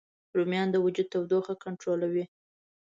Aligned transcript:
رومیان 0.37 0.67
د 0.71 0.75
وجود 0.85 1.07
تودوخه 1.13 1.53
کنټرولوي 1.63 2.25